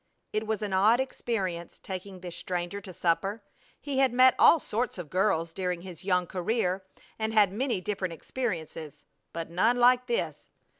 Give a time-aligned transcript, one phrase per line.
[0.33, 3.43] It was an odd experience, taking this stranger to supper.
[3.79, 6.83] He had met all sorts of girls during his young career
[7.19, 10.49] and had many different experiences, but none like this.